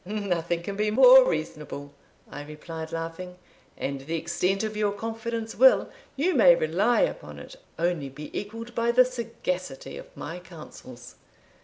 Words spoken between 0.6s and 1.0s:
can be